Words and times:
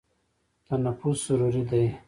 تنفس 0.67 1.17
ضروري 1.29 1.63
دی. 1.69 1.83